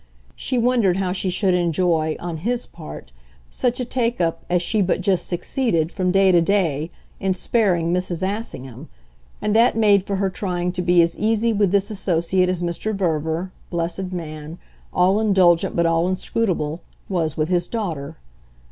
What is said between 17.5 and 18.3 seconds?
daughter.